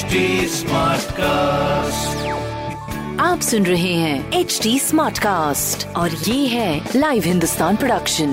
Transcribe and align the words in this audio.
HD 0.00 0.18
Smartcast. 0.48 2.12
आप 3.20 3.40
सुन 3.40 3.66
रहे 3.66 3.92
हैं 3.94 4.32
एच 4.32 4.58
डी 4.62 4.78
स्मार्ट 4.78 5.18
कास्ट 5.18 5.86
और 5.96 6.10
ये 6.10 6.46
है 6.46 6.88
लाइव 6.96 7.22
हिंदुस्तान 7.26 7.76
प्रोडक्शन 7.76 8.30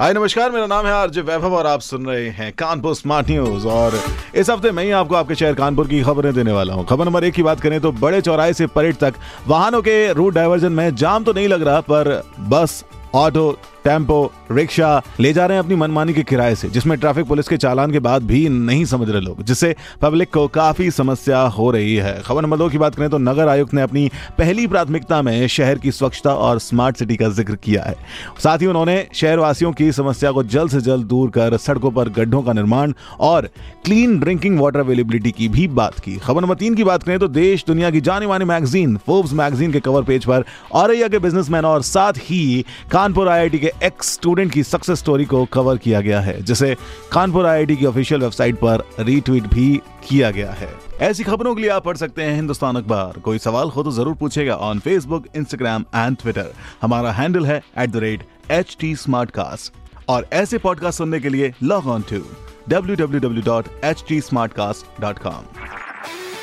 हाय 0.00 0.12
नमस्कार 0.12 0.50
मेरा 0.50 0.66
नाम 0.66 0.86
है 0.86 0.92
आरजे 0.92 1.20
वैभव 1.20 1.54
और 1.54 1.66
आप 1.66 1.80
सुन 1.80 2.06
रहे 2.06 2.28
हैं 2.28 2.52
कानपुर 2.52 2.94
स्मार्ट 2.94 3.30
न्यूज़ 3.30 3.66
और 3.66 4.00
इस 4.34 4.50
हफ़्ते 4.50 4.70
मैं 4.70 4.84
ही 4.84 4.90
आपको 4.90 5.14
आपके 5.14 5.34
शहर 5.34 5.54
कानपुर 5.54 5.88
की 5.88 6.02
खबरें 6.02 6.32
देने 6.34 6.52
वाला 6.52 6.74
हूँ। 6.74 6.86
खबर 6.86 7.04
नंबर 7.04 7.24
एक 7.24 7.34
की 7.34 7.42
बात 7.42 7.60
करें 7.60 7.80
तो 7.80 7.92
बड़े 7.92 8.20
चौराहे 8.20 8.52
से 8.54 8.66
परेड 8.66 8.96
तक 8.96 9.14
वाहनों 9.48 9.82
के 9.82 10.12
रूट 10.12 10.34
डाइवर्जन 10.34 10.72
में 10.72 10.94
जाम 10.94 11.24
तो 11.24 11.32
नहीं 11.32 11.48
लग 11.48 11.62
रहा 11.62 11.80
पर 11.80 12.30
बस 12.40 12.84
ऑटो 13.14 13.58
टेंपो, 13.86 14.32
रिक्शा 14.50 15.02
ले 15.20 15.32
जा 15.32 15.44
रहे 15.46 15.56
हैं 15.56 15.64
अपनी 15.64 15.76
मनमानी 15.76 16.12
के 16.14 16.22
किराए 16.24 16.54
से, 16.54 16.68
जिसमें 16.68 16.96
ट्रैफ़िक 16.98 17.26
पुलिस 17.26 17.48
के 17.48 17.56
चालान 17.56 17.92
के 17.92 17.98
बाद 18.00 18.22
भी 18.24 18.48
नहीं 18.48 18.84
समझ 18.86 19.08
रहे 19.10 19.20
लोग, 19.20 19.42
जिससे 19.42 19.74
पब्लिक 20.02 20.32
को 20.32 20.46
काफ़ी 20.50 20.90
समस्या 20.90 21.40
हो 21.48 21.70
रही 21.70 21.94
है। 21.96 22.20
खबर 22.22 22.42
नंबर 22.42 22.56
दो 22.56 22.68
की 22.68 22.78
बात 22.78 22.94
करें 22.94 23.08
तो 23.10 23.18
नगर 23.20 23.48
आयुक्त 23.48 23.74
ने 23.74 23.82
अपनी 23.82 24.08
पहली 24.38 24.66
प्राथमिकता 24.66 25.20
में 25.22 25.46
शहर 25.48 25.78
की 25.78 25.92
स्वच्छता 25.92 26.34
और 26.36 26.58
स्मार्ट 26.60 26.96
सिटी 26.96 27.16
का 27.16 27.28
ज़िक्र 27.30 27.56
किया 27.56 27.82
है। 27.82 27.94
साथ 28.38 28.58
ही 28.58 28.66
उन्होंने 28.66 28.96
शहरवासियों 29.14 29.72
की 29.72 29.90
समस्या 29.92 30.32
को 30.32 30.42
जल्द 30.44 30.70
से 30.70 30.80
जल्द 30.80 31.06
दूर 31.06 31.30
कर, 31.30 31.56
सड़कों 31.58 31.90
पर 31.90 32.08
गड्ढों 32.10 32.42
का 32.42 32.52
निर्माण 32.52 32.92
और 33.20 33.48
क्लीन 33.84 34.18
ड्रिंकिंग 34.20 34.58
वाटर 34.60 34.80
अवेलेबिलिटी 34.80 35.30
की 35.32 35.48
भी 35.48 35.68
बात 35.70 35.98
की। 35.98 36.16
खबर 36.16 36.42
नंबर 36.42 36.54
तीन 36.56 36.74
की 36.74 36.84
बात 36.84 37.02
करें 37.02 37.18
तो 37.18 37.28
देश 37.30 37.64
दुनिया 37.66 37.90
की 37.90 38.00
जानी 38.02 38.26
मानी 38.26 38.44
मैगजीन 38.46 38.96
फोर्ब्स 39.06 39.32
मैगजीन 39.34 39.72
के 39.72 39.80
कवर 39.80 40.02
पेज 40.04 40.24
पर, 40.24 40.44
औरैया 40.72 41.08
के 41.08 41.18
बिजनेसमैन 41.20 41.64
और 41.64 41.82
साथ 41.84 42.12
ही 42.20 42.64
कानपुर 42.90 43.28
आईआईटी 43.28 43.58
के 43.58 43.72
एक्स 43.82 44.12
स्टूडेंट 44.12 44.52
की 44.52 44.62
सक्सेस 44.62 44.98
स्टोरी 44.98 45.24
को 45.24 45.44
कवर 45.44 45.76
किया 45.76 46.00
गया 46.00 46.20
है, 46.20 46.42
जिसे 46.42 46.76
कानपुर 47.12 47.46
आईआईटी 47.46 47.76
की 47.76 47.86
ऑफिशियल 47.86 48.20
वेबसाइट 48.20 48.56
पर 48.56 48.84
रीट्वीट 49.00 49.42
भी 49.42 49.80
किया 50.08 50.30
गया 50.30 50.52
है। 50.52 50.74
ऐसी 51.00 51.24
खबरों 51.24 51.54
के 51.54 51.62
लिए 51.62 51.70
आप 51.70 51.84
पढ़ 51.84 51.96
सकते 51.96 52.22
हैं 52.22 52.34
हिंदुस्तान 52.34 52.76
अखबार। 52.76 53.20
कोई 53.20 53.38
सवाल 53.38 53.68
हो 53.68 53.82
तो 53.82 53.90
ज़रूर 53.90 54.14
पूछेगा 54.14 54.56
on 54.56 54.78
Facebook 54.78 55.24
Instagram 55.36 55.84
and 55.94 56.16
Twitter 56.16 56.52
हमारा 56.82 57.12
हैंडल 57.12 57.46
है 57.46 57.62
एट 57.78 58.20
और 60.08 60.26
ऐसे 60.32 60.58
पॉडकास्ट 60.58 60.98
सुनने 60.98 61.20
के 61.20 61.28
लिए 61.28 61.52
लॉग 61.62 61.86
ऑन 61.86 62.04
टू 62.12 62.22
www.htsmartcast.com 62.70 65.65